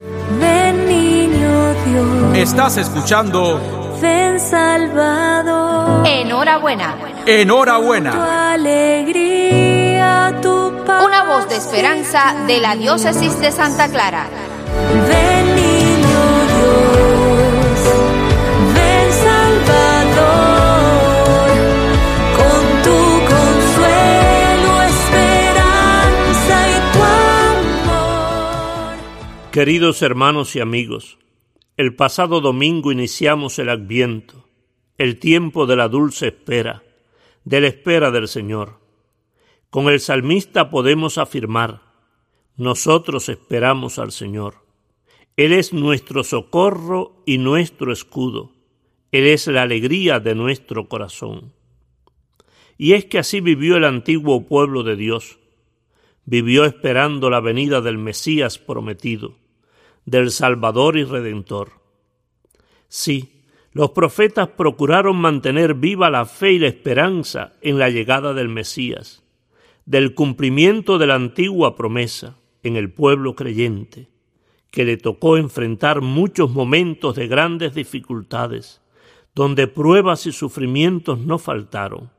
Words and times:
Ven 0.00 0.88
niño 0.88 1.74
Dios. 1.86 2.36
Estás 2.36 2.76
escuchando 2.78 3.60
Ven 4.02 4.40
Salvador. 4.40 6.04
Enhorabuena. 6.06 6.96
Tu 7.24 7.30
Enhorabuena. 7.30 8.52
alegría, 8.54 10.36
tu 10.42 10.82
paz. 10.84 11.04
Una 11.04 11.22
voz 11.24 11.48
de 11.48 11.56
esperanza 11.56 12.34
de 12.48 12.58
la 12.60 12.74
diócesis 12.74 13.38
de 13.40 13.52
Santa 13.52 13.88
Clara. 13.88 14.26
Queridos 29.54 30.02
hermanos 30.02 30.56
y 30.56 30.60
amigos, 30.60 31.16
el 31.76 31.94
pasado 31.94 32.40
domingo 32.40 32.90
iniciamos 32.90 33.60
el 33.60 33.68
Adviento, 33.68 34.48
el 34.98 35.20
tiempo 35.20 35.66
de 35.66 35.76
la 35.76 35.86
dulce 35.86 36.26
espera, 36.26 36.82
de 37.44 37.60
la 37.60 37.68
espera 37.68 38.10
del 38.10 38.26
Señor. 38.26 38.80
Con 39.70 39.86
el 39.86 40.00
salmista 40.00 40.70
podemos 40.70 41.18
afirmar, 41.18 41.82
nosotros 42.56 43.28
esperamos 43.28 44.00
al 44.00 44.10
Señor. 44.10 44.56
Él 45.36 45.52
es 45.52 45.72
nuestro 45.72 46.24
socorro 46.24 47.22
y 47.24 47.38
nuestro 47.38 47.92
escudo. 47.92 48.50
Él 49.12 49.28
es 49.28 49.46
la 49.46 49.62
alegría 49.62 50.18
de 50.18 50.34
nuestro 50.34 50.88
corazón. 50.88 51.52
Y 52.76 52.94
es 52.94 53.04
que 53.04 53.20
así 53.20 53.40
vivió 53.40 53.76
el 53.76 53.84
antiguo 53.84 54.48
pueblo 54.48 54.82
de 54.82 54.96
Dios. 54.96 55.38
Vivió 56.24 56.64
esperando 56.64 57.30
la 57.30 57.38
venida 57.38 57.80
del 57.82 57.98
Mesías 57.98 58.58
prometido 58.58 59.43
del 60.06 60.30
Salvador 60.30 60.96
y 60.96 61.04
Redentor. 61.04 61.72
Sí, 62.88 63.42
los 63.72 63.90
profetas 63.90 64.48
procuraron 64.48 65.16
mantener 65.16 65.74
viva 65.74 66.10
la 66.10 66.26
fe 66.26 66.52
y 66.52 66.58
la 66.58 66.68
esperanza 66.68 67.54
en 67.60 67.78
la 67.78 67.90
llegada 67.90 68.32
del 68.32 68.48
Mesías, 68.48 69.24
del 69.84 70.14
cumplimiento 70.14 70.98
de 70.98 71.08
la 71.08 71.16
antigua 71.16 71.74
promesa 71.74 72.36
en 72.62 72.76
el 72.76 72.92
pueblo 72.92 73.34
creyente, 73.34 74.08
que 74.70 74.84
le 74.84 74.96
tocó 74.96 75.36
enfrentar 75.36 76.00
muchos 76.00 76.50
momentos 76.50 77.16
de 77.16 77.26
grandes 77.26 77.74
dificultades, 77.74 78.80
donde 79.34 79.66
pruebas 79.66 80.26
y 80.26 80.32
sufrimientos 80.32 81.18
no 81.18 81.38
faltaron. 81.38 82.10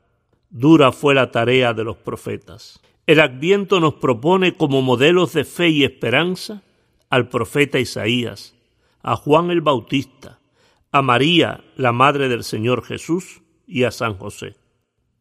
Dura 0.49 0.91
fue 0.91 1.15
la 1.15 1.31
tarea 1.31 1.73
de 1.73 1.83
los 1.83 1.97
profetas. 1.97 2.81
El 3.07 3.19
Adviento 3.19 3.79
nos 3.79 3.95
propone 3.95 4.55
como 4.55 4.81
modelos 4.81 5.33
de 5.33 5.45
fe 5.45 5.69
y 5.69 5.83
esperanza 5.83 6.63
al 7.09 7.29
profeta 7.29 7.79
Isaías, 7.79 8.55
a 9.01 9.15
Juan 9.15 9.51
el 9.51 9.61
Bautista, 9.61 10.39
a 10.91 11.01
María, 11.01 11.63
la 11.75 11.91
Madre 11.91 12.29
del 12.29 12.43
Señor 12.43 12.83
Jesús, 12.83 13.41
y 13.67 13.83
a 13.83 13.91
San 13.91 14.15
José. 14.15 14.55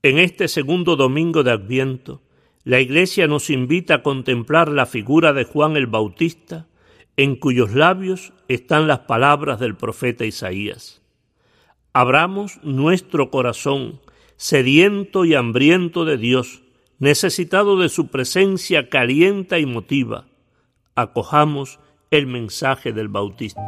En 0.03 0.19
este 0.19 0.49
segundo 0.49 0.97
domingo 0.97 1.43
de 1.43 1.51
Adviento, 1.51 2.23
la 2.63 2.81
Iglesia 2.81 3.27
nos 3.27 3.51
invita 3.51 3.97
a 3.97 4.03
contemplar 4.03 4.69
la 4.69 4.87
figura 4.87 5.33
de 5.33 5.45
Juan 5.45 5.77
el 5.77 5.87
Bautista, 5.87 6.67
en 7.17 7.37
cuyos 7.37 7.75
labios 7.75 8.33
están 8.49 8.87
las 8.89 9.01
palabras 9.01 9.61
del 9.61 9.77
profeta 9.77 10.25
Isaías. 10.25 11.03
Abramos 11.93 12.59
nuestro 12.63 13.31
corazón, 13.31 14.01
sediento 14.37 15.25
y 15.25 15.35
hambriento 15.35 16.05
de 16.05 16.17
Dios, 16.17 16.63
necesitado 16.99 17.79
de 17.79 17.89
su 17.89 18.09
presencia 18.09 18.89
calienta 18.89 19.59
y 19.59 19.67
motiva, 19.67 20.27
acojamos 20.95 21.81
el 22.11 22.27
mensaje 22.27 22.93
del 22.93 23.09
Bautista. 23.09 23.65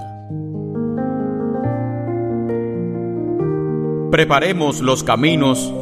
Preparemos 4.10 4.80
los 4.80 5.02
caminos, 5.02 5.72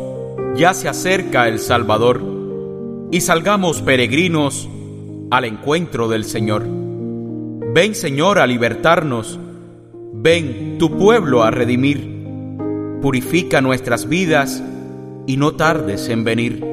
ya 0.57 0.73
se 0.73 0.89
acerca 0.89 1.47
el 1.49 1.59
Salvador, 1.59 2.23
y 3.11 3.21
salgamos 3.21 3.83
peregrinos 3.83 4.69
al 5.31 5.45
encuentro 5.45 6.09
del 6.09 6.25
Señor. 6.25 6.67
Ven 7.75 7.95
Señor 7.95 8.39
a 8.39 8.47
libertarnos, 8.47 9.39
ven 10.15 10.79
tu 10.79 10.97
pueblo 10.97 11.43
a 11.43 11.51
redimir, 11.51 12.11
purifica 13.03 13.61
nuestras 13.61 14.09
vidas 14.09 14.63
y 15.27 15.37
no 15.37 15.53
tardes 15.53 16.09
en 16.09 16.25
venir. 16.25 16.65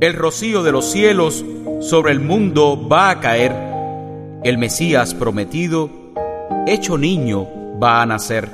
El 0.00 0.14
rocío 0.14 0.62
de 0.62 0.72
los 0.72 0.84
cielos 0.84 1.44
sobre 1.80 2.12
el 2.12 2.20
mundo 2.20 2.86
va 2.88 3.10
a 3.10 3.20
caer, 3.20 3.69
el 4.42 4.56
Mesías 4.56 5.14
prometido, 5.14 5.90
hecho 6.66 6.96
niño, 6.96 7.46
va 7.82 8.02
a 8.02 8.06
nacer. 8.06 8.48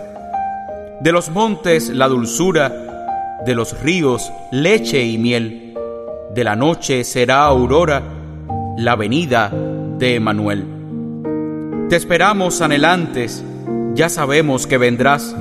De 1.00 1.12
los 1.12 1.30
montes 1.30 1.88
la 1.88 2.08
dulzura, 2.08 3.42
de 3.44 3.54
los 3.54 3.80
ríos 3.80 4.32
leche 4.50 5.04
y 5.04 5.18
miel, 5.18 5.74
de 6.34 6.44
la 6.44 6.56
noche 6.56 7.04
será 7.04 7.44
aurora 7.44 8.02
la 8.76 8.96
venida 8.96 9.52
de 9.98 10.16
Emanuel. 10.16 10.66
Te 11.88 11.96
esperamos 11.96 12.60
anhelantes, 12.60 13.44
ya 13.94 14.08
sabemos 14.08 14.66
que 14.66 14.78
vendrás, 14.78 15.36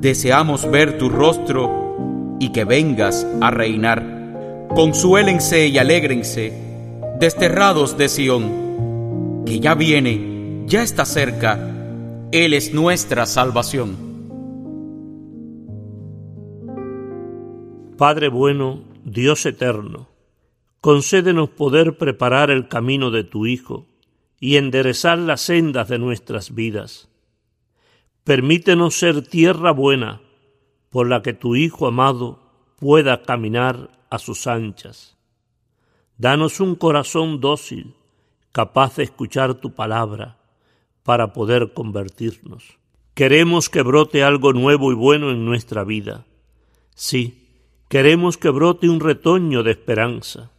deseamos 0.00 0.70
ver 0.70 0.98
tu 0.98 1.08
rostro 1.08 2.36
y 2.38 2.50
que 2.50 2.64
vengas 2.64 3.26
a 3.40 3.50
reinar. 3.50 4.04
Consuélense 4.74 5.66
y 5.68 5.78
alégrense, 5.78 6.52
desterrados 7.18 7.96
de 7.96 8.08
Sión, 8.08 8.71
ya 9.60 9.74
viene, 9.74 10.64
ya 10.66 10.82
está 10.82 11.04
cerca, 11.04 11.54
Él 12.32 12.54
es 12.54 12.72
nuestra 12.72 13.26
salvación. 13.26 14.12
Padre 17.96 18.28
bueno, 18.28 18.84
Dios 19.04 19.46
eterno, 19.46 20.08
concédenos 20.80 21.50
poder 21.50 21.98
preparar 21.98 22.50
el 22.50 22.68
camino 22.68 23.10
de 23.10 23.24
tu 23.24 23.46
Hijo 23.46 23.86
y 24.40 24.56
enderezar 24.56 25.18
las 25.18 25.40
sendas 25.40 25.88
de 25.88 25.98
nuestras 25.98 26.54
vidas. 26.54 27.08
Permítenos 28.24 28.94
ser 28.94 29.26
tierra 29.26 29.70
buena 29.70 30.20
por 30.90 31.08
la 31.08 31.22
que 31.22 31.32
tu 31.32 31.54
Hijo 31.56 31.86
amado 31.86 32.40
pueda 32.78 33.22
caminar 33.22 33.90
a 34.10 34.18
sus 34.18 34.46
anchas. 34.46 35.16
Danos 36.18 36.60
un 36.60 36.74
corazón 36.74 37.40
dócil, 37.40 37.94
capaz 38.52 38.96
de 38.96 39.04
escuchar 39.04 39.54
tu 39.54 39.74
palabra, 39.74 40.38
para 41.02 41.32
poder 41.32 41.72
convertirnos. 41.72 42.78
Queremos 43.14 43.68
que 43.68 43.82
brote 43.82 44.22
algo 44.22 44.52
nuevo 44.52 44.92
y 44.92 44.94
bueno 44.94 45.30
en 45.30 45.44
nuestra 45.44 45.84
vida. 45.84 46.24
Sí, 46.94 47.48
queremos 47.88 48.38
que 48.38 48.50
brote 48.50 48.88
un 48.88 49.00
retoño 49.00 49.62
de 49.62 49.72
esperanza. 49.72 50.50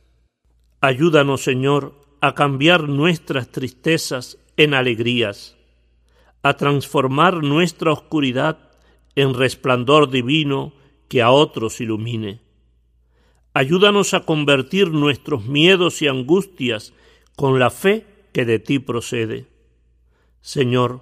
Ayúdanos, 0.81 1.41
Señor, 1.41 1.93
a 2.19 2.35
cambiar 2.35 2.89
nuestras 2.89 3.49
tristezas 3.49 4.37
en 4.57 4.73
alegrías, 4.73 5.55
a 6.41 6.55
transformar 6.55 7.43
nuestra 7.43 7.91
oscuridad 7.91 8.59
en 9.15 9.33
resplandor 9.33 10.09
divino 10.09 10.73
que 11.07 11.21
a 11.21 11.31
otros 11.31 11.79
ilumine. 11.79 12.41
Ayúdanos 13.53 14.13
a 14.13 14.21
convertir 14.21 14.89
nuestros 14.89 15.45
miedos 15.45 16.01
y 16.01 16.07
angustias 16.07 16.93
con 17.35 17.59
la 17.59 17.69
fe 17.69 18.05
que 18.31 18.45
de 18.45 18.59
ti 18.59 18.79
procede. 18.79 19.47
Señor, 20.41 21.01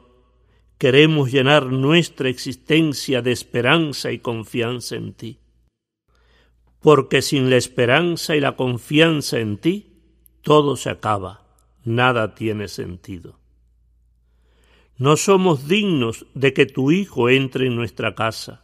queremos 0.77 1.31
llenar 1.31 1.67
nuestra 1.67 2.29
existencia 2.29 3.21
de 3.21 3.31
esperanza 3.31 4.11
y 4.11 4.19
confianza 4.19 4.95
en 4.95 5.13
ti. 5.13 5.39
Porque 6.79 7.21
sin 7.21 7.49
la 7.49 7.57
esperanza 7.57 8.35
y 8.35 8.39
la 8.39 8.55
confianza 8.55 9.39
en 9.39 9.57
ti, 9.57 9.91
todo 10.41 10.75
se 10.75 10.89
acaba, 10.89 11.45
nada 11.83 12.33
tiene 12.33 12.67
sentido. 12.67 13.39
No 14.97 15.17
somos 15.17 15.67
dignos 15.67 16.25
de 16.33 16.53
que 16.53 16.65
tu 16.65 16.91
Hijo 16.91 17.29
entre 17.29 17.67
en 17.67 17.75
nuestra 17.75 18.15
casa, 18.15 18.63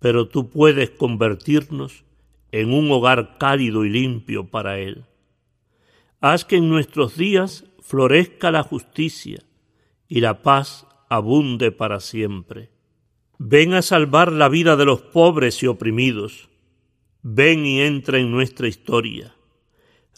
pero 0.00 0.28
tú 0.28 0.50
puedes 0.50 0.90
convertirnos 0.90 2.04
en 2.52 2.72
un 2.72 2.90
hogar 2.90 3.38
cálido 3.38 3.84
y 3.84 3.90
limpio 3.90 4.46
para 4.48 4.78
Él. 4.78 5.04
Haz 6.26 6.46
que 6.46 6.56
en 6.56 6.70
nuestros 6.70 7.18
días 7.18 7.66
florezca 7.82 8.50
la 8.50 8.62
justicia 8.62 9.44
y 10.08 10.20
la 10.20 10.40
paz 10.40 10.86
abunde 11.10 11.70
para 11.70 12.00
siempre. 12.00 12.70
Ven 13.36 13.74
a 13.74 13.82
salvar 13.82 14.32
la 14.32 14.48
vida 14.48 14.76
de 14.76 14.86
los 14.86 15.02
pobres 15.02 15.62
y 15.62 15.66
oprimidos. 15.66 16.48
Ven 17.20 17.66
y 17.66 17.82
entra 17.82 18.18
en 18.18 18.30
nuestra 18.30 18.68
historia. 18.68 19.36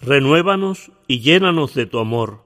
Renuévanos 0.01 0.93
y 1.09 1.23
llénanos 1.23 1.75
de 1.75 1.87
tu 1.87 1.99
amor, 1.99 2.45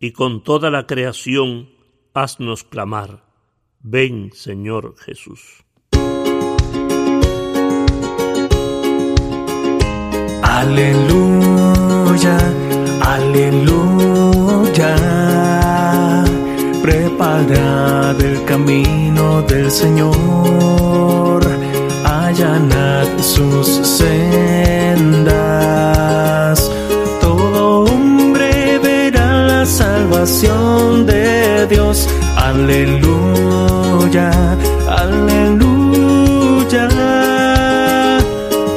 y 0.00 0.12
con 0.12 0.42
toda 0.42 0.70
la 0.70 0.86
creación 0.86 1.68
haznos 2.14 2.64
clamar. 2.64 3.22
Ven, 3.80 4.32
Señor 4.32 4.96
Jesús. 4.96 5.62
Aleluya. 10.42 11.73
Camino 18.64 19.42
del 19.42 19.70
Señor, 19.70 21.42
allanad 22.02 23.06
sus 23.20 23.66
sendas. 23.98 25.34
Todo 27.20 27.84
hombre 27.84 28.78
verá 28.78 29.46
la 29.46 29.66
salvación 29.66 31.04
de 31.04 31.66
Dios. 31.66 32.08
Aleluya, 32.36 34.30
aleluya. 34.88 36.88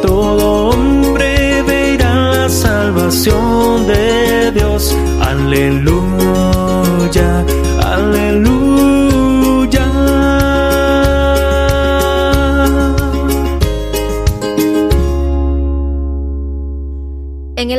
Todo 0.01 0.71
hombre 0.71 1.63
verá 1.63 2.33
la 2.33 2.49
salvación 2.49 3.87
de 3.87 4.51
Dios. 4.51 4.93
Aleluya, 5.21 5.96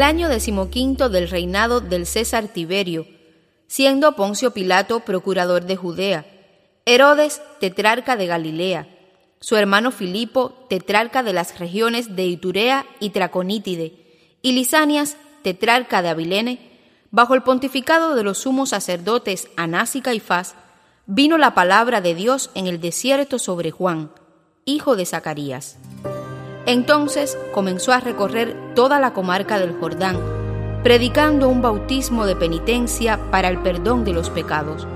año 0.08 0.30
decimoquinto 0.30 1.10
del 1.10 1.28
reinado 1.28 1.82
del 1.82 2.06
César 2.06 2.48
Tiberio, 2.48 3.06
siendo 3.66 4.16
Poncio 4.16 4.52
Pilato 4.52 5.00
procurador 5.00 5.66
de 5.66 5.76
Judea, 5.76 6.24
Herodes 6.86 7.42
tetrarca 7.60 8.16
de 8.16 8.26
Galilea, 8.26 8.88
su 9.40 9.56
hermano 9.56 9.90
Filipo 9.92 10.64
tetrarca 10.70 11.22
de 11.22 11.34
las 11.34 11.58
regiones 11.58 12.16
de 12.16 12.24
Iturea 12.24 12.86
y 13.00 13.10
Traconítide, 13.10 14.32
y 14.40 14.52
Lisanias 14.52 15.18
tetrarca 15.42 16.00
de 16.00 16.08
Abilene, 16.08 16.70
bajo 17.10 17.34
el 17.34 17.42
pontificado 17.42 18.14
de 18.14 18.24
los 18.24 18.38
sumos 18.38 18.70
sacerdotes 18.70 19.48
Anás 19.58 19.94
y 19.94 20.00
Caifás, 20.00 20.54
vino 21.04 21.36
la 21.36 21.52
palabra 21.52 22.00
de 22.00 22.14
Dios 22.14 22.50
en 22.54 22.66
el 22.66 22.80
desierto 22.80 23.38
sobre 23.38 23.70
Juan, 23.70 24.10
hijo 24.64 24.96
de 24.96 25.04
Zacarías. 25.04 25.76
Entonces 26.68 27.38
comenzó 27.54 27.92
a 27.92 28.00
recorrer 28.00 28.54
toda 28.74 29.00
la 29.00 29.14
comarca 29.14 29.58
del 29.58 29.72
Jordán, 29.80 30.18
predicando 30.82 31.48
un 31.48 31.62
bautismo 31.62 32.26
de 32.26 32.36
penitencia 32.36 33.18
para 33.30 33.48
el 33.48 33.56
perdón 33.62 34.04
de 34.04 34.12
los 34.12 34.28
pecados, 34.28 34.86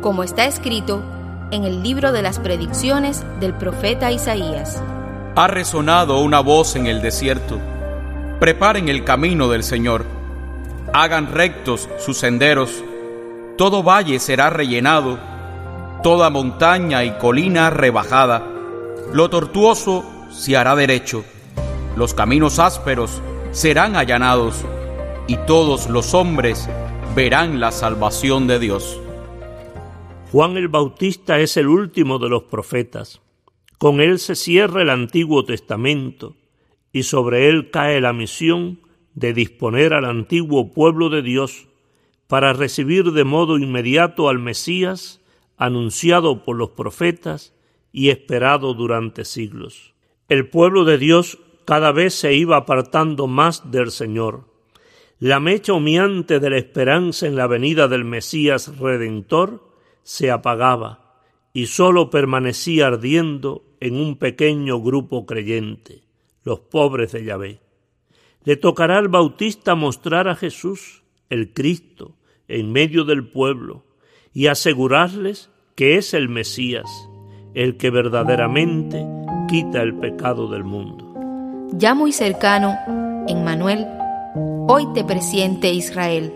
como 0.00 0.24
está 0.24 0.46
escrito 0.46 1.04
en 1.52 1.62
el 1.62 1.84
libro 1.84 2.10
de 2.10 2.22
las 2.22 2.40
predicciones 2.40 3.24
del 3.38 3.54
profeta 3.54 4.10
Isaías. 4.10 4.82
Ha 5.36 5.46
resonado 5.46 6.18
una 6.18 6.40
voz 6.40 6.74
en 6.74 6.86
el 6.86 7.00
desierto. 7.00 7.60
Preparen 8.40 8.88
el 8.88 9.04
camino 9.04 9.48
del 9.48 9.62
Señor. 9.62 10.04
Hagan 10.92 11.32
rectos 11.32 11.88
sus 12.00 12.18
senderos. 12.18 12.82
Todo 13.56 13.84
valle 13.84 14.18
será 14.18 14.50
rellenado, 14.50 15.20
toda 16.02 16.30
montaña 16.30 17.04
y 17.04 17.12
colina 17.12 17.70
rebajada. 17.70 18.42
Lo 19.12 19.30
tortuoso 19.30 20.15
se 20.36 20.56
hará 20.56 20.76
derecho, 20.76 21.24
los 21.96 22.12
caminos 22.12 22.58
ásperos 22.58 23.22
serán 23.52 23.96
allanados, 23.96 24.64
y 25.26 25.38
todos 25.38 25.88
los 25.88 26.14
hombres 26.14 26.68
verán 27.14 27.58
la 27.58 27.72
salvación 27.72 28.46
de 28.46 28.58
Dios. 28.58 29.00
Juan 30.30 30.56
el 30.58 30.68
Bautista 30.68 31.38
es 31.40 31.56
el 31.56 31.66
último 31.66 32.18
de 32.18 32.28
los 32.28 32.44
profetas. 32.44 33.22
Con 33.78 34.00
él 34.00 34.18
se 34.18 34.36
cierra 34.36 34.82
el 34.82 34.90
Antiguo 34.90 35.44
Testamento 35.44 36.36
y 36.92 37.04
sobre 37.04 37.48
él 37.48 37.70
cae 37.70 38.00
la 38.00 38.12
misión 38.12 38.80
de 39.14 39.32
disponer 39.32 39.94
al 39.94 40.04
antiguo 40.04 40.72
pueblo 40.72 41.08
de 41.08 41.22
Dios 41.22 41.66
para 42.26 42.52
recibir 42.52 43.12
de 43.12 43.24
modo 43.24 43.58
inmediato 43.58 44.28
al 44.28 44.38
Mesías 44.38 45.20
anunciado 45.56 46.44
por 46.44 46.56
los 46.56 46.70
profetas 46.70 47.54
y 47.90 48.10
esperado 48.10 48.74
durante 48.74 49.24
siglos. 49.24 49.95
El 50.28 50.48
pueblo 50.48 50.84
de 50.84 50.98
Dios 50.98 51.38
cada 51.64 51.92
vez 51.92 52.14
se 52.14 52.34
iba 52.34 52.56
apartando 52.56 53.28
más 53.28 53.70
del 53.70 53.92
Señor. 53.92 54.44
La 55.20 55.38
mecha 55.38 55.72
humeante 55.72 56.40
de 56.40 56.50
la 56.50 56.58
esperanza 56.58 57.26
en 57.26 57.36
la 57.36 57.46
venida 57.46 57.86
del 57.86 58.04
Mesías 58.04 58.76
Redentor 58.78 59.70
se 60.02 60.30
apagaba 60.30 61.20
y 61.52 61.66
sólo 61.66 62.10
permanecía 62.10 62.88
ardiendo 62.88 63.64
en 63.80 63.96
un 63.96 64.18
pequeño 64.18 64.80
grupo 64.80 65.26
creyente, 65.26 66.02
los 66.44 66.60
pobres 66.60 67.12
de 67.12 67.24
Yahvé. 67.24 67.60
Le 68.44 68.56
tocará 68.56 68.98
al 68.98 69.08
Bautista 69.08 69.74
mostrar 69.74 70.28
a 70.28 70.34
Jesús, 70.34 71.02
el 71.30 71.52
Cristo, 71.52 72.16
en 72.48 72.72
medio 72.72 73.04
del 73.04 73.28
pueblo 73.28 73.84
y 74.34 74.48
asegurarles 74.48 75.50
que 75.74 75.96
es 75.96 76.14
el 76.14 76.28
Mesías, 76.28 76.86
el 77.56 77.78
que 77.78 77.88
verdaderamente 77.88 79.02
quita 79.48 79.82
el 79.82 79.94
pecado 79.94 80.46
del 80.48 80.62
mundo. 80.62 81.14
Ya 81.72 81.94
muy 81.94 82.12
cercano, 82.12 82.76
en 83.26 83.44
Manuel, 83.44 83.86
hoy 84.68 84.86
te 84.92 85.02
presiente 85.04 85.72
Israel, 85.72 86.34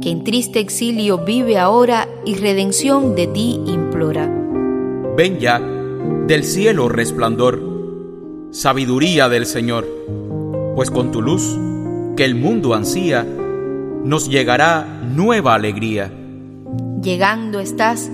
que 0.00 0.10
en 0.10 0.24
triste 0.24 0.58
exilio 0.58 1.18
vive 1.18 1.58
ahora 1.58 2.08
y 2.24 2.34
redención 2.36 3.14
de 3.14 3.26
ti 3.26 3.60
implora. 3.66 4.26
Ven 5.18 5.38
ya 5.38 5.60
del 5.60 6.44
cielo 6.44 6.88
resplandor, 6.88 8.48
sabiduría 8.50 9.28
del 9.28 9.44
Señor, 9.44 9.86
pues 10.74 10.90
con 10.90 11.12
tu 11.12 11.20
luz, 11.20 11.58
que 12.16 12.24
el 12.24 12.34
mundo 12.34 12.72
ansía, 12.72 13.22
nos 14.02 14.30
llegará 14.30 15.02
nueva 15.14 15.54
alegría. 15.54 16.10
Llegando 17.02 17.60
estás, 17.60 18.10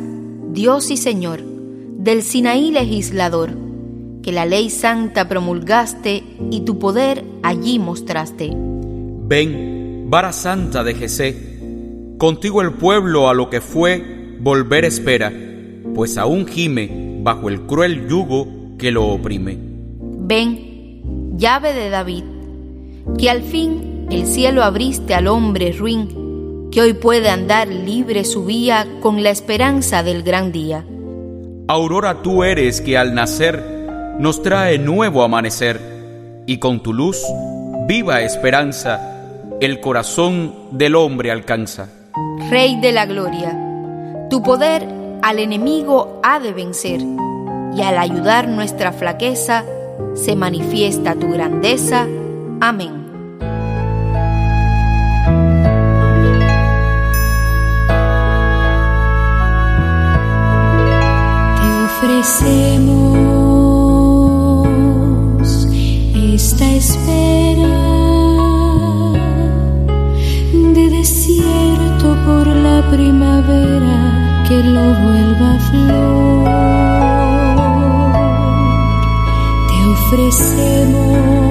Dios 0.51 0.91
y 0.91 0.97
Señor, 0.97 1.54
del 2.05 2.23
Sinaí 2.23 2.71
legislador, 2.71 3.53
que 4.23 4.31
la 4.31 4.45
ley 4.45 4.69
santa 4.69 5.27
promulgaste 5.27 6.23
y 6.51 6.61
tu 6.61 6.79
poder 6.79 7.25
allí 7.43 7.79
mostraste. 7.79 8.51
Ven, 8.55 10.11
vara 10.11 10.35
santa 10.35 10.85
de 10.85 10.93
Jesé, 10.93 12.15
contigo 12.19 12.61
el 12.61 12.75
pueblo 12.75 13.31
a 13.31 13.33
lo 13.33 13.49
que 13.49 13.63
fue 13.63 14.37
volver 14.39 14.85
espera, 14.85 15.33
pues 15.95 16.19
aún 16.19 16.47
gime 16.47 17.21
bajo 17.23 17.49
el 17.49 17.63
cruel 17.63 18.07
yugo 18.07 18.77
que 18.79 18.91
lo 18.91 19.07
oprime. 19.07 19.57
Ven, 19.99 21.39
llave 21.39 21.73
de 21.73 21.89
David, 21.89 22.25
que 23.17 23.31
al 23.31 23.43
fin 23.43 24.09
el 24.11 24.27
cielo 24.27 24.63
abriste 24.63 25.15
al 25.15 25.27
hombre 25.27 25.73
ruin, 25.73 26.69
que 26.71 26.83
hoy 26.83 26.93
puede 26.93 27.31
andar 27.31 27.69
libre 27.69 28.25
su 28.25 28.45
vía 28.45 28.87
con 29.01 29.23
la 29.23 29.31
esperanza 29.31 30.03
del 30.03 30.23
gran 30.23 30.53
día. 30.53 30.85
Aurora 31.67 32.21
tú 32.21 32.45
eres 32.45 32.83
que 32.83 32.99
al 32.99 33.15
nacer 33.15 33.63
nos 34.19 34.43
trae 34.43 34.79
nuevo 34.79 35.23
amanecer, 35.23 35.81
y 36.47 36.59
con 36.59 36.83
tu 36.83 36.93
luz, 36.93 37.23
viva 37.89 38.21
esperanza, 38.21 39.01
el 39.63 39.81
corazón 39.81 40.55
del 40.73 40.95
hombre 40.95 41.31
alcanza. 41.31 41.89
Rey 42.51 42.79
de 42.81 42.93
la 42.93 43.07
gloria, 43.07 44.29
tu 44.29 44.43
poder 44.43 44.87
al 45.23 45.39
enemigo 45.39 46.21
ha 46.23 46.39
de 46.39 46.53
vencer, 46.53 47.01
y 47.75 47.81
al 47.81 47.97
ayudar 47.97 48.47
nuestra 48.47 48.93
flaqueza, 48.93 49.65
se 50.15 50.37
manifiesta 50.37 51.15
tu 51.15 51.33
grandeza. 51.33 52.07
Amén. 52.61 53.04
Te 62.15 62.21
ofrecemos 62.21 63.19
esta 66.15 66.71
espera 66.71 67.75
de 70.53 70.91
desierto 70.91 72.17
por 72.25 72.47
la 72.47 72.89
primavera 72.93 74.45
que 74.47 74.63
lo 74.63 74.95
vuelva 75.03 75.59
flor. 75.71 76.45
Te 79.69 79.79
ofrecemos 79.91 81.44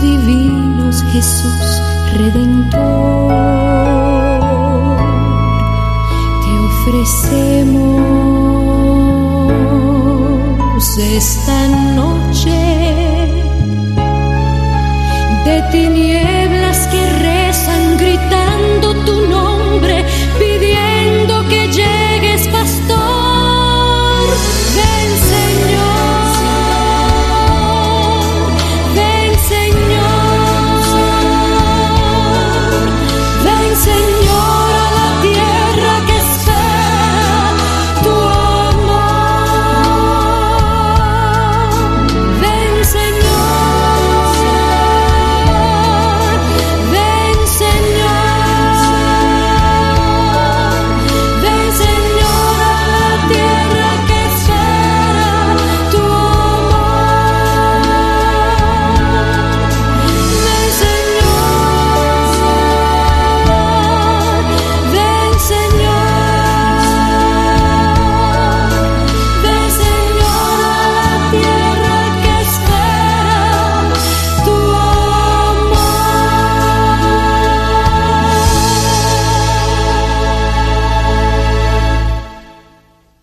divinos, 0.00 1.02
Jesús 1.12 1.82
Redentor. 2.12 3.30
Te 6.42 6.50
ofrecemos 6.58 8.00
esta 10.98 11.59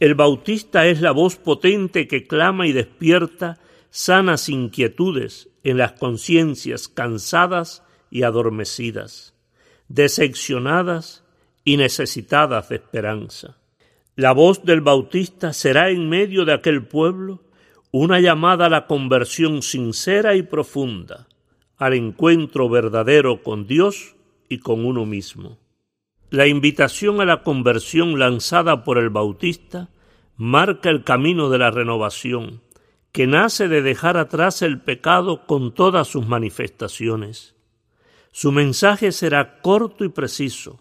El 0.08 0.16
bautista 0.16 0.88
es 0.88 1.02
la 1.02 1.12
voz 1.12 1.36
potente 1.36 2.08
que 2.08 2.28
clama 2.28 2.66
y 2.66 2.72
despierta 2.72 3.60
sanas 3.90 4.48
inquietudes 4.48 5.50
en 5.66 5.76
las 5.76 5.92
conciencias 5.92 6.88
cansadas 6.88 7.84
y 8.10 8.24
adormecidas, 8.24 9.34
decepcionadas 9.90 11.26
y 11.66 11.76
necesitadas 11.76 12.70
de 12.70 12.78
esperanza. 12.78 13.58
La 14.16 14.32
voz 14.32 14.64
del 14.64 14.80
bautista 14.80 15.52
será 15.52 15.90
en 15.90 16.08
medio 16.08 16.46
de 16.46 16.54
aquel 16.54 16.88
pueblo 16.88 17.44
una 17.92 18.22
llamada 18.22 18.68
a 18.68 18.70
la 18.70 18.88
conversión 18.88 19.62
sincera 19.62 20.36
y 20.38 20.44
profunda, 20.44 21.28
al 21.76 21.96
encuentro 21.96 22.70
verdadero 22.70 23.44
con 23.44 23.68
Dios 23.68 24.16
y 24.48 24.60
con 24.60 24.86
uno 24.86 25.06
mismo. 25.06 25.58
La 26.30 26.48
invitación 26.48 27.20
a 27.20 27.26
la 27.26 27.44
conversión 27.44 28.18
lanzada 28.18 28.86
por 28.86 29.00
el 29.00 29.10
Bautista 29.10 29.90
marca 30.38 30.92
el 30.92 31.04
camino 31.04 31.50
de 31.50 31.58
la 31.58 31.72
renovación, 31.72 32.62
que 33.12 33.26
nace 33.26 33.68
de 33.68 33.82
dejar 33.82 34.18
atrás 34.18 34.62
el 34.62 34.80
pecado 34.80 35.48
con 35.48 35.74
todas 35.74 36.08
sus 36.08 36.28
manifestaciones. 36.28 37.56
Su 38.32 38.52
mensaje 38.52 39.12
será 39.12 39.60
corto 39.62 40.06
y 40.06 40.10
preciso, 40.10 40.80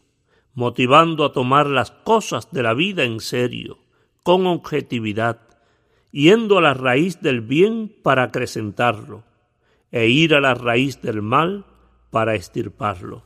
motivando 0.52 1.24
a 1.24 1.32
tomar 1.32 1.66
las 1.66 1.90
cosas 1.90 2.50
de 2.50 2.62
la 2.62 2.74
vida 2.74 3.04
en 3.04 3.20
serio, 3.20 3.78
con 4.22 4.46
objetividad, 4.46 5.40
yendo 6.12 6.58
a 6.58 6.60
la 6.60 6.74
raíz 6.74 7.22
del 7.22 7.40
bien 7.40 7.94
para 8.02 8.24
acrecentarlo, 8.24 9.24
e 9.90 10.08
ir 10.08 10.34
a 10.34 10.40
la 10.42 10.52
raíz 10.52 11.00
del 11.00 11.22
mal 11.22 11.64
para 12.10 12.34
extirparlo. 12.34 13.24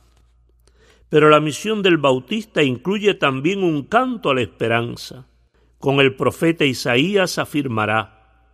Pero 1.09 1.29
la 1.29 1.41
misión 1.41 1.81
del 1.81 1.97
Bautista 1.97 2.63
incluye 2.63 3.15
también 3.15 3.63
un 3.63 3.83
canto 3.83 4.29
a 4.29 4.35
la 4.35 4.41
esperanza. 4.41 5.27
Con 5.81 5.99
el 5.99 6.15
profeta 6.15 6.63
Isaías 6.63 7.37
afirmará, 7.37 8.47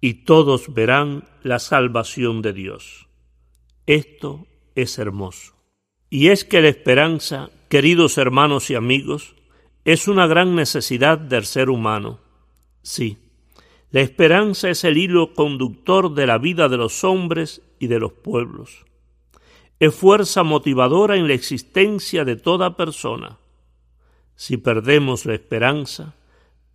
y 0.00 0.24
todos 0.24 0.72
verán 0.72 1.24
la 1.42 1.58
salvación 1.58 2.42
de 2.42 2.52
Dios. 2.52 3.08
Esto 3.86 4.46
es 4.76 4.96
hermoso. 5.00 5.54
Y 6.10 6.28
es 6.28 6.44
que 6.44 6.62
la 6.62 6.68
esperanza, 6.68 7.50
queridos 7.68 8.16
hermanos 8.16 8.70
y 8.70 8.76
amigos, 8.76 9.34
es 9.84 10.06
una 10.06 10.28
gran 10.28 10.54
necesidad 10.54 11.18
del 11.18 11.44
ser 11.44 11.70
humano. 11.70 12.20
Sí, 12.82 13.18
la 13.90 14.02
esperanza 14.02 14.70
es 14.70 14.84
el 14.84 14.96
hilo 14.96 15.34
conductor 15.34 16.14
de 16.14 16.28
la 16.28 16.38
vida 16.38 16.68
de 16.68 16.76
los 16.76 17.02
hombres 17.02 17.62
y 17.80 17.88
de 17.88 17.98
los 17.98 18.12
pueblos 18.12 18.84
es 19.78 19.94
fuerza 19.94 20.42
motivadora 20.42 21.16
en 21.16 21.28
la 21.28 21.34
existencia 21.34 22.24
de 22.24 22.36
toda 22.36 22.76
persona. 22.76 23.38
Si 24.36 24.56
perdemos 24.56 25.26
la 25.26 25.34
esperanza, 25.34 26.14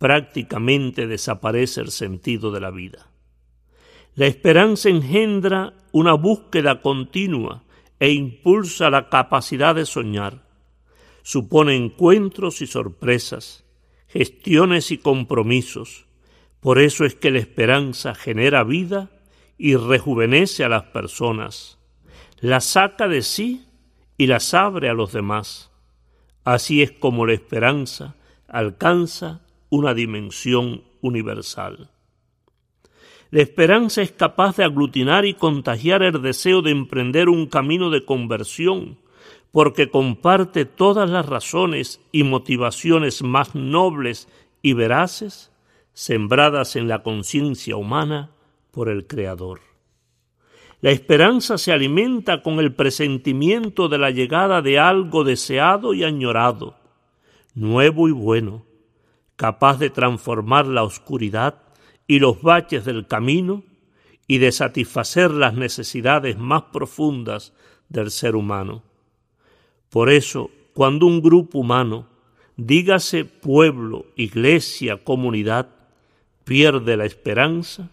prácticamente 0.00 1.06
desaparece 1.06 1.80
el 1.80 1.92
sentido 1.92 2.50
de 2.50 2.58
la 2.58 2.72
vida. 2.72 3.06
La 4.16 4.26
esperanza 4.26 4.88
engendra 4.88 5.74
una 5.92 6.14
búsqueda 6.14 6.82
continua 6.82 7.62
e 8.00 8.10
impulsa 8.10 8.90
la 8.90 9.08
capacidad 9.08 9.76
de 9.76 9.86
soñar. 9.86 10.42
Supone 11.22 11.76
encuentros 11.76 12.62
y 12.62 12.66
sorpresas, 12.66 13.64
gestiones 14.08 14.90
y 14.90 14.98
compromisos. 14.98 16.06
Por 16.58 16.80
eso 16.80 17.04
es 17.04 17.14
que 17.14 17.30
la 17.30 17.38
esperanza 17.38 18.16
genera 18.16 18.64
vida 18.64 19.10
y 19.56 19.76
rejuvenece 19.76 20.64
a 20.64 20.68
las 20.68 20.84
personas 20.84 21.76
las 22.40 22.64
saca 22.64 23.06
de 23.06 23.22
sí 23.22 23.66
y 24.16 24.26
las 24.26 24.54
abre 24.54 24.88
a 24.88 24.94
los 24.94 25.12
demás. 25.12 25.70
Así 26.42 26.82
es 26.82 26.90
como 26.90 27.26
la 27.26 27.34
esperanza 27.34 28.16
alcanza 28.48 29.42
una 29.70 29.94
dimensión 29.94 30.82
universal. 31.00 31.90
La 33.30 33.42
esperanza 33.42 34.02
es 34.02 34.10
capaz 34.10 34.56
de 34.56 34.64
aglutinar 34.64 35.24
y 35.24 35.34
contagiar 35.34 36.02
el 36.02 36.20
deseo 36.20 36.62
de 36.62 36.72
emprender 36.72 37.28
un 37.28 37.46
camino 37.46 37.88
de 37.88 38.04
conversión, 38.04 38.98
porque 39.52 39.88
comparte 39.88 40.64
todas 40.64 41.08
las 41.08 41.26
razones 41.26 42.00
y 42.12 42.24
motivaciones 42.24 43.22
más 43.22 43.54
nobles 43.54 44.28
y 44.62 44.72
veraces 44.72 45.52
sembradas 45.92 46.76
en 46.76 46.88
la 46.88 47.02
conciencia 47.02 47.76
humana 47.76 48.30
por 48.72 48.88
el 48.88 49.06
Creador. 49.06 49.60
La 50.80 50.90
esperanza 50.90 51.58
se 51.58 51.72
alimenta 51.72 52.42
con 52.42 52.58
el 52.58 52.74
presentimiento 52.74 53.88
de 53.88 53.98
la 53.98 54.10
llegada 54.10 54.62
de 54.62 54.78
algo 54.78 55.24
deseado 55.24 55.94
y 55.94 56.04
añorado, 56.04 56.74
nuevo 57.54 58.08
y 58.08 58.12
bueno, 58.12 58.64
capaz 59.40 59.78
de 59.78 59.88
transformar 59.88 60.66
la 60.66 60.82
oscuridad 60.82 61.62
y 62.06 62.18
los 62.18 62.42
baches 62.42 62.84
del 62.84 63.06
camino 63.06 63.62
y 64.26 64.36
de 64.36 64.52
satisfacer 64.52 65.30
las 65.30 65.54
necesidades 65.54 66.36
más 66.36 66.64
profundas 66.64 67.54
del 67.88 68.10
ser 68.10 68.36
humano. 68.36 68.82
Por 69.88 70.10
eso, 70.10 70.50
cuando 70.74 71.06
un 71.06 71.22
grupo 71.22 71.60
humano, 71.60 72.06
dígase 72.58 73.24
pueblo, 73.24 74.04
iglesia, 74.14 75.02
comunidad, 75.02 75.70
pierde 76.44 76.98
la 76.98 77.06
esperanza, 77.06 77.88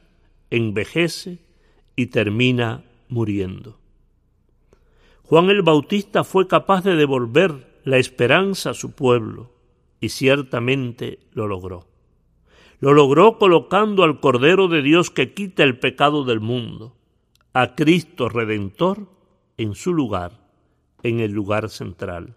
envejece 0.50 1.38
y 1.96 2.08
termina 2.08 2.84
muriendo. 3.08 3.77
Juan 5.24 5.50
el 5.50 5.62
Bautista 5.62 6.25
fue 6.25 6.46
capaz 6.46 6.84
de 6.84 6.98
devolver 6.98 7.80
la 7.86 8.00
esperanza 8.00 8.72
a 8.72 8.74
su 8.74 8.92
pueblo 8.92 9.56
y 10.00 10.10
ciertamente 10.10 11.20
lo 11.32 11.48
logró. 11.48 11.88
Lo 12.80 12.94
logró 12.94 13.38
colocando 13.38 14.04
al 14.04 14.20
Cordero 14.20 14.68
de 14.68 14.82
Dios 14.82 15.10
que 15.10 15.34
quita 15.34 15.63
el 15.63 15.80
pecado 15.80 16.24
del 16.24 16.39
mundo, 16.39 16.96
a 17.54 17.75
Cristo 17.75 18.30
Redentor, 18.30 19.08
en 19.58 19.74
su 19.74 19.94
lugar, 19.94 20.34
en 21.01 21.20
el 21.20 21.32
lugar 21.32 21.70
central. 21.70 22.36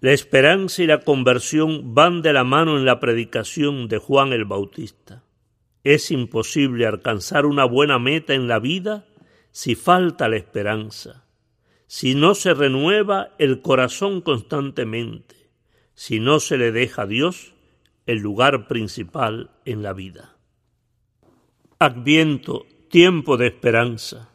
La 0.00 0.12
esperanza 0.12 0.84
y 0.84 0.86
la 0.86 1.00
conversión 1.00 1.94
van 1.94 2.22
de 2.22 2.32
la 2.32 2.44
mano 2.44 2.78
en 2.78 2.84
la 2.84 3.00
predicación 3.00 3.88
de 3.88 3.98
Juan 3.98 4.32
el 4.32 4.44
Bautista. 4.44 5.24
Es 5.82 6.12
imposible 6.12 6.86
alcanzar 6.86 7.46
una 7.46 7.64
buena 7.64 7.98
meta 7.98 8.34
en 8.34 8.46
la 8.46 8.60
vida 8.60 9.06
si 9.50 9.74
falta 9.74 10.28
la 10.28 10.36
esperanza, 10.36 11.26
si 11.88 12.14
no 12.14 12.36
se 12.36 12.54
renueva 12.54 13.34
el 13.38 13.60
corazón 13.60 14.20
constantemente, 14.20 15.47
si 15.98 16.20
no 16.20 16.38
se 16.38 16.58
le 16.58 16.70
deja 16.70 17.02
a 17.02 17.06
Dios 17.06 17.54
el 18.06 18.18
lugar 18.18 18.68
principal 18.68 19.50
en 19.64 19.82
la 19.82 19.92
vida. 19.92 20.36
Adviento, 21.80 22.66
tiempo 22.88 23.36
de 23.36 23.48
esperanza. 23.48 24.30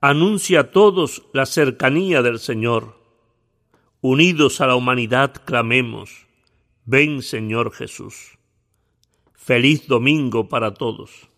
anuncia 0.00 0.60
a 0.60 0.70
todos 0.72 1.22
la 1.32 1.46
cercanía 1.46 2.22
del 2.22 2.40
Señor. 2.40 2.98
Unidos 4.00 4.60
a 4.60 4.66
la 4.66 4.74
humanidad 4.74 5.32
clamemos, 5.44 6.26
ven 6.84 7.22
Señor 7.22 7.70
Jesús. 7.70 8.36
Feliz 9.32 9.86
domingo 9.86 10.48
para 10.48 10.74
todos. 10.74 11.28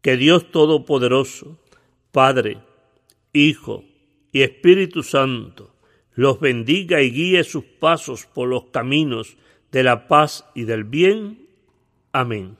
Que 0.00 0.16
Dios 0.16 0.50
Todopoderoso, 0.50 1.60
Padre, 2.12 2.62
Hijo 3.34 3.84
y 4.32 4.40
Espíritu 4.40 5.02
Santo, 5.02 5.74
los 6.18 6.38
bendiga 6.40 7.00
y 7.00 7.10
guíe 7.12 7.44
sus 7.44 7.62
pasos 7.62 8.26
por 8.26 8.48
los 8.48 8.64
caminos 8.72 9.36
de 9.70 9.84
la 9.84 10.08
paz 10.08 10.44
y 10.52 10.64
del 10.64 10.82
bien. 10.82 11.46
Amén. 12.12 12.56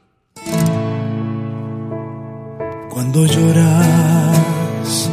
Cuando 2.89 3.27
lloras 3.27 5.11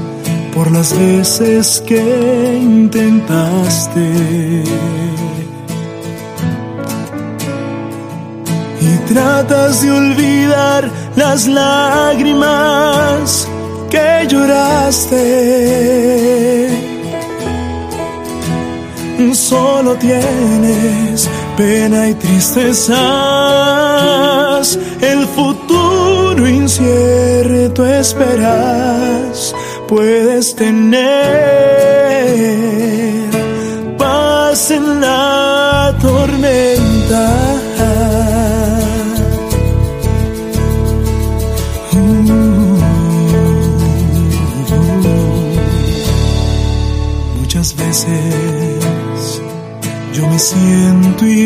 por 0.54 0.72
las 0.72 0.96
veces 0.96 1.84
que 1.88 2.60
intentaste 2.62 4.12
y 8.80 8.98
tratas 9.12 9.82
de 9.82 9.92
olvidar 9.92 10.92
las 11.16 11.48
lágrimas 11.48 13.50
que 13.90 14.28
lloraste 14.30 15.26
solo 19.36 19.96
tienes 19.96 21.30
pena 21.58 22.10
y 22.10 22.14
tristezas, 22.16 22.98
el 25.02 25.26
futuro 25.28 26.48
incierto 26.48 27.86
esperas, 27.86 29.56
puedes 29.88 30.56
tener 30.56 31.06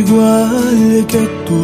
igual 0.10 1.06
que 1.08 1.24
tú. 1.46 1.62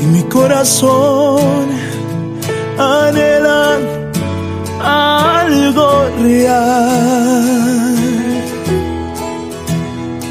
Y 0.00 0.04
mi 0.06 0.22
corazón 0.24 1.66
anhela 2.78 3.78
algo 4.80 5.88
real. 6.22 7.52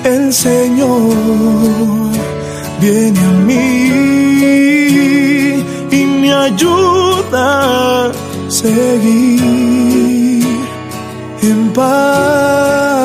El 0.03 0.33
Señor 0.33 1.13
viene 2.81 3.19
a 3.19 3.31
mí 3.47 3.71
y 5.91 6.05
me 6.21 6.33
ayuda 6.33 8.07
a 8.07 8.11
seguir 8.49 10.10
en 11.41 11.73
paz 11.73 13.01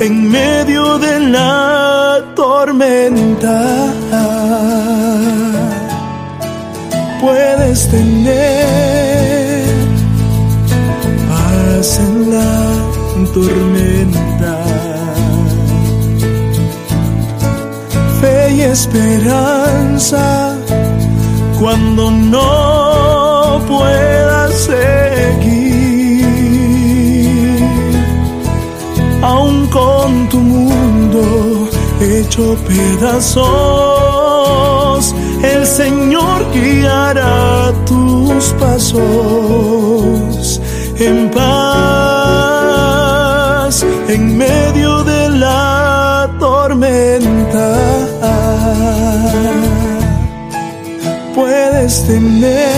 en 0.00 0.30
medio 0.30 0.98
de 0.98 1.20
la 1.20 2.22
tormenta. 2.34 3.92
Puedes 7.20 7.88
tener 7.88 9.64
paz 11.28 11.98
en 12.00 12.30
la 12.34 12.52
tormenta. 13.32 14.54
Fe 18.20 18.54
y 18.54 18.60
esperanza 18.62 20.56
cuando 21.58 22.10
no 22.10 22.83
hecho 32.34 32.56
pedazos, 32.66 33.44
el 35.42 35.64
Señor 35.66 36.44
guiará 36.52 37.72
tus 37.86 38.52
pasos 38.58 39.00
en 40.98 41.30
paz 41.30 42.24
en 44.08 44.36
medio 44.36 45.04
de 45.04 45.28
la 45.30 46.28
tormenta. 46.40 47.76
Puedes 51.36 52.04
tener 52.06 52.73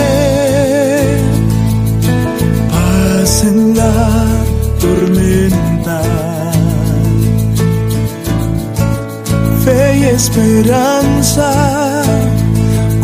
esperanza 10.17 11.49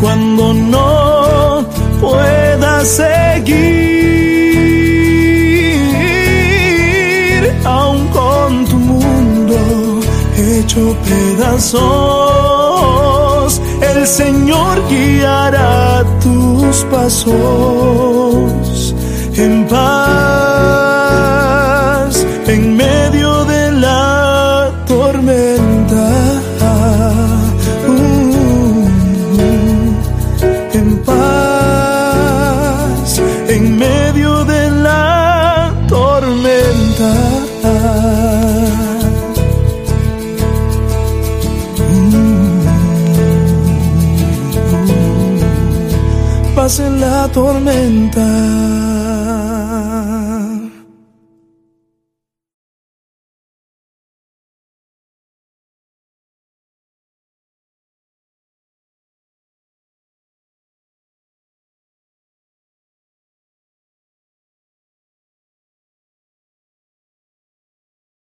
cuando 0.02 0.54
no 0.54 1.64
pueda 2.02 2.84
seguir, 2.84 3.54
aún 7.64 8.08
con 8.08 8.66
tu 8.66 8.78
mundo 8.78 9.56
hecho 10.36 10.98
pedazos, 11.08 11.82
el 13.92 14.08
Señor 14.08 14.76
guiará 14.90 16.04
tus 16.20 16.76
pasos 16.86 17.34
en 19.36 19.68
paz 19.68 20.13
tormenta. 47.34 48.33